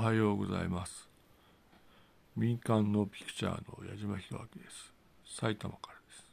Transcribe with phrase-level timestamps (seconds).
[0.00, 1.08] はようございます。
[2.36, 4.92] 民間のピクチャーの矢島弘明です。
[5.40, 6.24] 埼玉からです。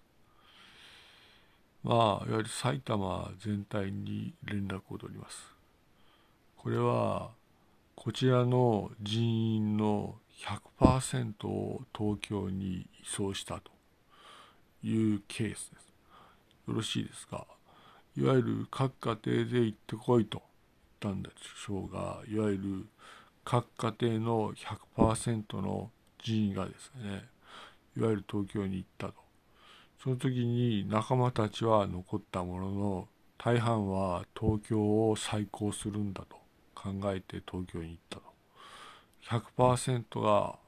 [1.84, 5.48] まあいわゆる埼玉全体に連絡を取ります。
[6.58, 7.32] これは
[7.96, 10.14] こちらの人員の
[10.80, 13.72] 100%を東京に移送したと
[14.84, 15.92] いうケースです。
[16.68, 17.48] よろしいですか？
[18.16, 20.44] いわゆる各家庭で行ってこいと
[21.02, 21.32] 言ったんで
[21.66, 22.86] しょうがいわゆる
[23.46, 24.54] 各家庭の
[24.98, 25.92] 100%の
[26.22, 27.30] 人員がですね
[27.96, 29.14] いわゆる東京に行ったと。
[30.04, 36.36] その時に仲間たちは残ったものの大半は東京を再興するんだと
[36.74, 38.24] 考えて東京に行ったと。
[39.58, 40.60] 100%が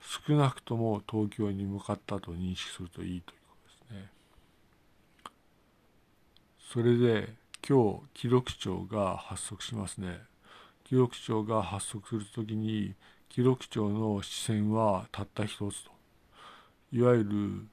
[0.00, 4.10] 少なくとも東京に向かったと認識するといいということですね。
[6.72, 7.34] それで
[7.66, 10.20] 今日記録庁が発足しますね。
[10.88, 12.94] 記録庁が発足するときに
[13.28, 15.90] 記録庁の視線はたった一つと。
[16.92, 17.68] いわゆる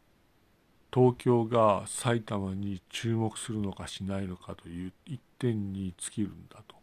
[0.93, 6.75] 東京が埼玉に注目するのかしないのかという一点に尽きるんだと。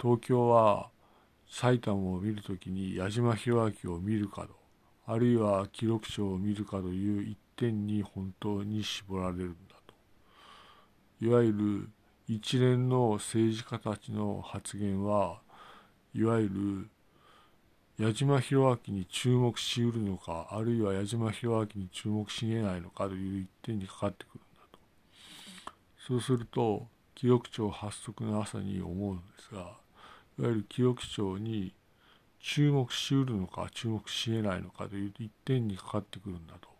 [0.00, 0.88] 東京は
[1.48, 4.56] 埼玉を見るときに矢島弘明を見るかと
[5.06, 9.94] あるいは記録庁を見るかという一点に本当に絞られるんだと。
[11.24, 11.88] いわゆる
[12.28, 15.40] 一連の政治家たちの発言は
[16.14, 16.88] いわゆ
[17.98, 24.78] る矢島弘明に注目しうるのかあるいは矢島弘明に注目しえないのかという一点にかかってくるんだと。
[26.06, 29.62] そうすると記録庁発足の朝に思うんですがい
[30.42, 31.74] わゆる記録庁に
[32.40, 36.71] 注目しうるのか注目しえないのかという一点にかかってくるんだと。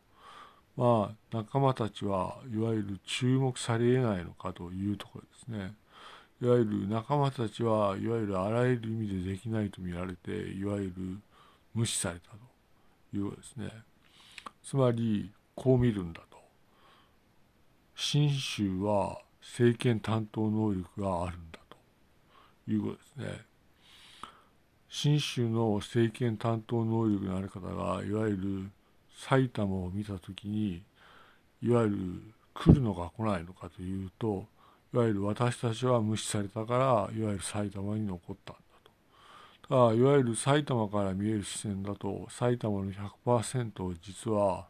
[0.77, 5.75] まあ、仲間たちはいわゆる注目されえないのかというところですね。
[6.41, 10.93] いわゆる仲間たちはいわゆるあらゆる意味でできないと見られていわゆる
[11.75, 12.37] 無視されたと
[13.17, 13.71] いうことですね。
[14.65, 16.39] つまりこう見るんだと。
[17.95, 23.45] 信州は政権担当能力があるんだということですね。
[24.89, 28.71] 信州の政権担当能力のある方がいわゆる
[29.29, 30.83] 埼玉を見た時に
[31.63, 31.97] いわゆる
[32.55, 34.47] 来るのか来ないのかというと
[34.93, 38.91] いわゆる私たちは無視されたからいわゆる埼玉に残ったんだと。
[39.63, 44.67] だからいわゆる埼玉から見える視線だと埼玉の100%を実は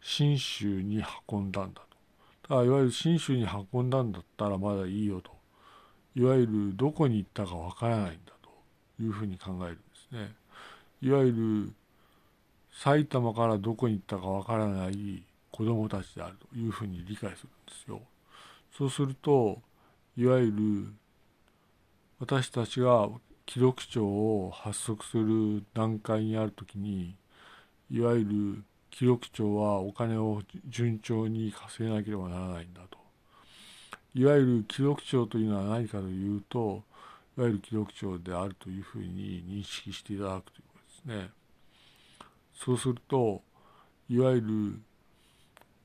[0.00, 1.96] 信州に運んだんだと。
[2.42, 5.30] だからいわゆる信州に運んだんだったらまだいいよと。
[6.14, 10.34] いわゆるどこに行ったかわからないんだというふうに考えるんですね。
[11.00, 11.72] いわゆる
[12.72, 18.00] 埼玉からどこに行ったかわからない子どもたちであるというふうに理解するんですよ。
[18.76, 19.60] そうすると
[20.16, 20.92] いわゆる
[22.20, 23.08] 私たちが
[23.46, 27.16] 記録庁を発足する段階にある時に
[27.90, 32.98] いわゆる記録庁はお金を順調に稼げなければならないんだと。
[34.14, 36.82] いわゆる記録庁というのは何かというと
[37.36, 41.30] いわゆる記録庁であるというふうに認識していただくということですね。
[42.64, 43.42] そうすると
[44.08, 44.80] いわゆる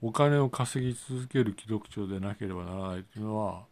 [0.01, 3.63] お金を稼ぎ続ける記録帳でなければならないというのは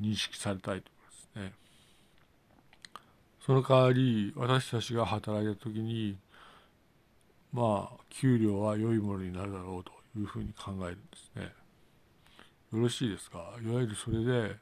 [0.00, 1.04] 認識されたいというこ
[1.34, 1.52] とですね。
[3.40, 6.18] その代わり私たちが働いた時に
[7.52, 11.52] まあ給料は良いものになるだろうというふうに考えるんですね。
[12.72, 13.38] よろしいですか？
[13.64, 14.56] いわゆるそれで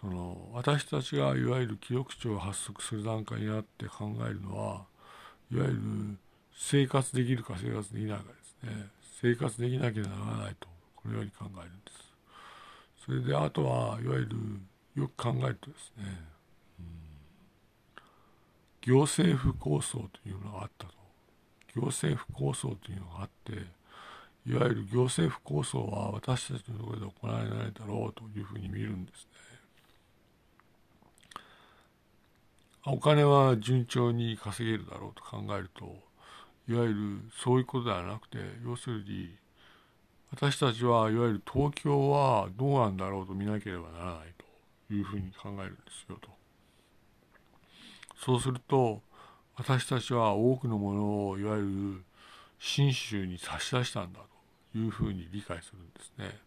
[0.00, 4.86] その私たちがいわゆる記録帳を発足する段階にあって考えるのは
[5.52, 6.18] いわゆる
[6.56, 8.88] 生活できるか生活できないかですね。
[9.20, 13.04] 生活できなければならないとこのように考えるんです。
[13.04, 14.36] それであとはいわゆる
[14.96, 16.04] よく考えるとですね、
[16.80, 16.86] うん、
[18.80, 20.96] 行政府構想というのがあったと。
[21.76, 23.52] 行政府構想というのがあって
[24.46, 29.28] いわゆる行政府構想は私たちのところで行われないだろうというふうに見るんですね。
[32.86, 35.96] お金は順調に稼げるだろうと考えると
[36.68, 36.94] いわゆる
[37.42, 39.36] そういうことではなくて要するに
[40.32, 44.34] 私たちはいわゆる東京はどうなんだろうと見なければならない
[44.88, 46.28] というふうに考えるんですよと。
[48.18, 49.02] そうすると
[49.56, 52.04] 私たちは多くのものをいわゆる
[52.58, 54.20] 信州に差し出したんだ
[54.72, 56.38] というふうに理解するんですね。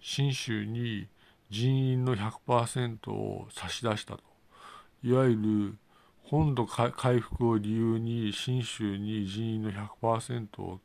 [0.00, 1.08] 信州に
[1.50, 4.22] 人員の100%を差し出したと。
[5.02, 5.78] いわゆる
[6.24, 10.80] 本土回復を理由に信州に人員の100%を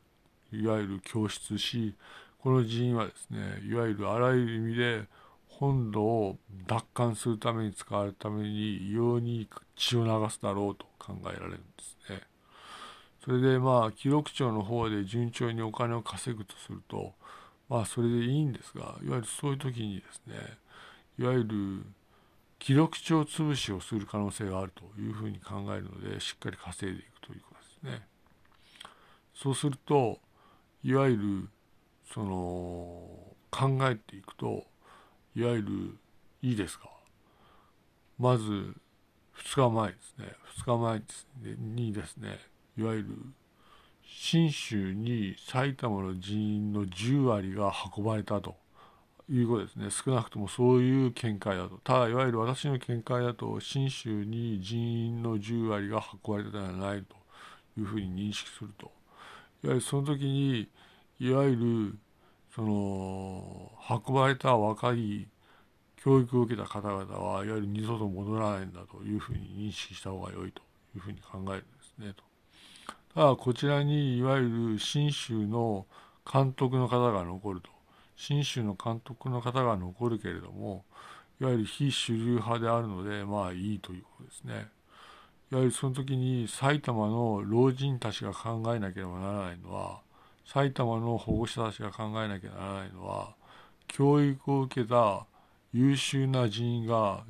[0.52, 1.96] いわゆる供出し
[2.40, 5.04] この人員はですねいわゆるあらゆる意味で
[5.48, 6.38] 本土を
[6.68, 12.22] 奪還するために使われるために異様に血を流すだろうと考えられるんですね。
[13.24, 17.14] それでまあ記録庁の方で順調にお金を稼ぐとすると
[17.68, 20.36] まあそれでいいんですがいわゆるそういう時にですね
[21.18, 21.86] いわゆる
[22.60, 28.08] 記録帳潰しをする可能性があるというふうに考えるのでしっかり稼いでいくということですね。
[29.34, 30.20] そうすると
[30.84, 31.50] いわゆる
[32.14, 32.36] その
[33.50, 34.66] 考えていくと
[35.36, 35.98] いわゆる
[36.42, 36.90] いいですか？
[38.18, 38.76] まず2
[39.56, 40.26] 日前ですね。
[40.58, 41.02] 2日前
[41.58, 42.40] にですね
[42.78, 43.08] いわゆる
[44.04, 48.58] 信州に埼玉の人員の10割が運ばれたと。
[49.30, 49.90] いうことですね。
[49.92, 51.78] 少なくともそういう見解だと。
[51.84, 57.16] ただいわゆる私の見解だと信州に人員の10割が運ばれたではないと
[57.80, 58.92] いうふうに認識すると。
[59.64, 60.68] いわゆるその時に
[61.20, 62.00] いわゆる
[62.56, 63.72] その
[64.08, 65.28] 運ばれた若い
[65.98, 70.62] 教育を受けた方々はいわゆる二度と戻らないんだというふうに認識した方が良いと
[70.96, 72.24] いうふうに考えるんですねと。
[73.14, 75.86] ただこちらにいわゆる信州の
[76.32, 77.79] 監督の方が残ると。
[78.20, 80.84] 信州の監督の方が残るけれども
[81.40, 84.68] いわゆる非主流派であるのでまあいいということですね。
[85.52, 90.02] いわゆるその時に埼玉の老人たちが考えなければならないのは
[90.46, 93.34] 埼玉の保護者たちが考えなきゃならないのは
[93.88, 95.26] 教育を受けた
[95.72, 97.24] 優秀な人員が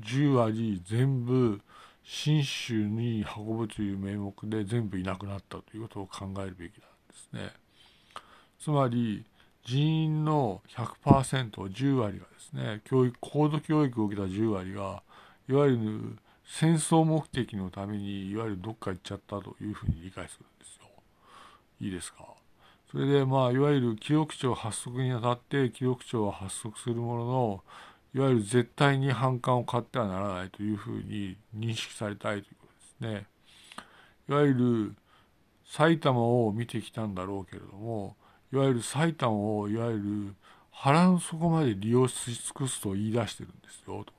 [0.00, 1.60] 10割全部
[2.02, 7.52] 信州に運ぶという名目で全部いなくなったということを考えるべきなんですね。
[8.58, 9.24] つまり
[9.64, 15.02] 人員の 100%10 割がですね教育高度教育を受けた10割が
[15.48, 20.86] いわゆる戦争目的のためにいわゆるどっか行っちゃったというふうに理解するんですよ。
[21.80, 22.24] いいですか？
[22.90, 27.64] それでまあいわゆる記録庁発足にあたって記録庁は発足するものの
[28.14, 32.66] いわゆる絶対に反感を買ってはならないというふうに認識されたいというこ
[33.00, 33.26] とですね。
[34.28, 34.94] いわゆる
[35.66, 38.16] 埼玉を見てきたんだろうけれども
[38.52, 40.34] いわゆる埼玉をいわゆる
[40.70, 44.12] 腹の底まで利用し尽くすと言い出してるんですよと。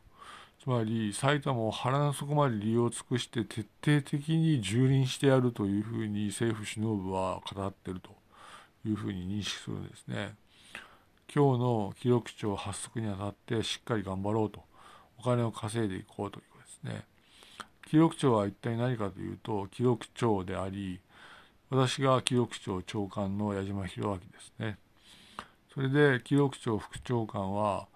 [0.63, 8.11] つまり埼玉を腹の底まで利用尽くして徹底的に蹂躙してやるというふうに政府首脳部は語ってると
[8.85, 10.35] いうふうに認識するんですね。
[11.33, 14.61] 今日の記録庁発足にあたってしっかり頑張ろうと
[15.17, 17.05] お金を稼いでいこうということですね。
[17.89, 20.99] 記録庁は一体何かというと記録庁であり
[21.71, 24.77] 私が記録庁長官の矢島博明ですね。
[25.73, 27.87] それで記録庁副長官は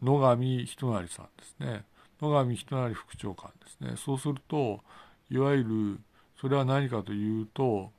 [0.00, 1.84] 野上仁成さんですね。
[2.22, 3.96] 野上仁成副長官ですね。
[3.96, 4.78] そうすると
[5.28, 6.00] いわゆる
[6.40, 7.90] それは何かというと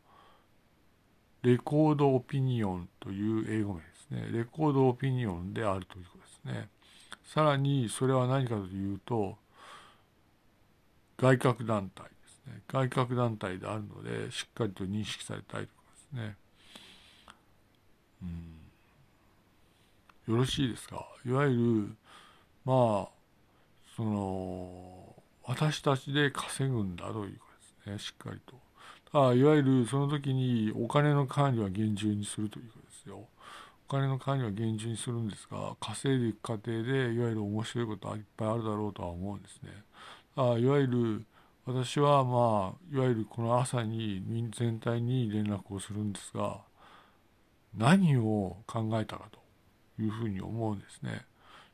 [1.43, 4.29] レコードオピニオンという英語名ですね。
[4.31, 6.69] レコードオピニオンであるということですね。
[7.25, 9.37] さらにそれは何かというと
[11.17, 12.05] 外郭団体
[12.47, 12.61] ね。
[12.67, 15.73] 外郭団体であるのでしっかりと認識されたいというこ
[16.11, 16.35] とですね。
[20.27, 21.07] うん、よろしいですか？
[21.25, 21.95] いわゆる
[22.65, 23.09] まあ
[23.95, 27.45] その私たちで稼ぐんだというこ
[27.85, 27.99] とですね。
[27.99, 28.55] しっかりと。
[29.13, 33.27] あいわゆるその時にお金の管理は厳重にするということですよ。
[33.89, 39.71] お金の管理は厳重にするんですが稼いでいく過程でいわゆる面白いことはいっぱいあるだろうとは思うんですね。
[40.37, 41.25] あいわゆる
[41.65, 44.23] 私はまあいわゆるこの朝に
[44.57, 46.59] 全体に連絡をするんですが
[47.77, 51.25] 何を考えたかというふうに思うんですね。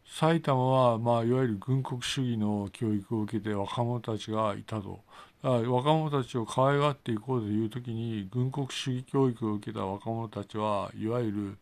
[0.06, 5.02] 埼玉は、まあ、いわゆる軍国主義の教育を受けて若者たちがいたと
[5.44, 11.58] 若者たちを可愛がっていこうという時に軍国主義教育を受けた若者たちはいわゆる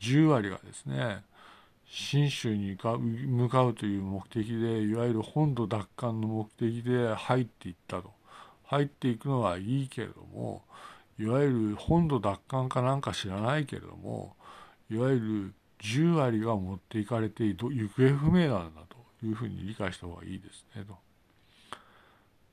[0.00, 1.22] 10割がですね
[1.90, 8.10] 信州に向かうという目的でいわゆる本土奪還の目的で入っていったと
[8.64, 10.62] 入っていくのはいいけれども
[11.18, 14.36] いわゆる本土奪還かなんか知らないけれども
[14.90, 17.56] いわゆる10割が持っていかれて行
[17.88, 20.96] 方不明なんだというふうに理解した方がいいですねと。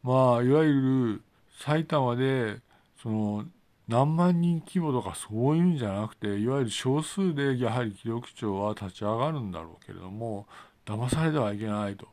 [0.04, 0.74] まあいわゆ
[1.15, 1.24] る
[1.60, 2.60] 埼玉で
[3.01, 3.46] その
[3.88, 10.48] 何万人規模とかそういうんじゃなくていわゆる少数でやはり記録庁は立ち上がるんだろうけれども
[10.86, 12.08] 騙されてはいけないと。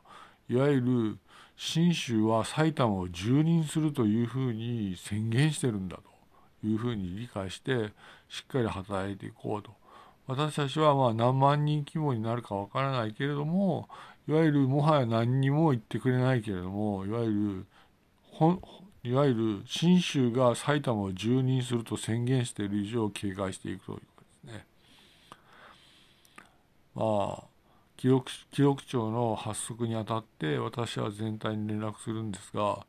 [0.49, 1.19] いわゆる
[1.57, 6.13] 信州は埼玉を蹂躙するというふうに宣言してるんだと。
[6.65, 7.93] いうふうに理解して
[8.29, 9.73] しっかり働いていこうと。
[10.27, 13.89] 私たちはまあ何万人規模になるかわからないけれども
[14.29, 17.67] いわゆるもはや何にも言ってくれないけれどもいわゆ
[18.39, 18.57] る
[19.05, 24.67] いわゆる信州が埼玉を蹂躙すると宣言している以上警戒していくということですね。
[26.95, 27.03] ま
[27.41, 27.45] あ
[27.97, 32.85] 記録記録庁の発足にあたって私は全体に連絡するんですが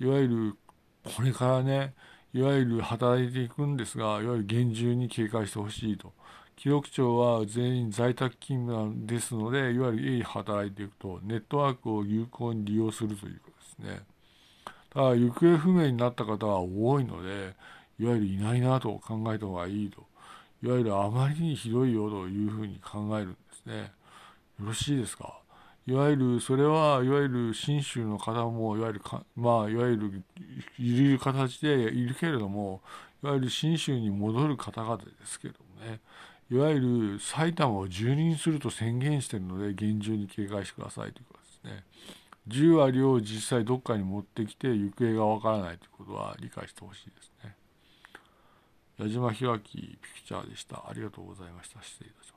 [0.00, 0.56] いわゆる
[1.04, 1.94] これからね
[2.34, 6.12] いわゆる働いていくんですがいわゆる厳重に警戒してほしいと
[6.56, 14.15] 記録庁は全員在宅勤務ですのでいわゆる鋭意働いていくとネットワークを有効に利用するということですね
[14.96, 17.54] ただ行方不明になった方は多いので
[18.00, 20.06] いわゆるいないなと考えた方がいいと。
[20.62, 23.92] いわゆるあまりにひどいよというふうに考えるんですね。
[24.58, 25.38] よろしいですか？
[25.86, 30.22] いわゆるそれはいわゆる信州の方もいわゆるかまあいわゆる
[30.78, 32.80] いる形でいるけれども
[33.22, 36.00] いわゆる信州に戻る方々ですけれどもね。
[36.50, 36.80] いわゆ
[37.12, 41.84] る埼玉を蹂躙すると宣言しているので厳重に警戒してくださいということですね。
[42.48, 47.56] 10割を実際どっかに持ってきて行方がわからないということは理解してほしいですね。
[48.98, 50.84] 矢島弘明ピクチャーでした。
[50.88, 51.82] ありがとうございました。
[51.82, 52.35] 失礼いたします。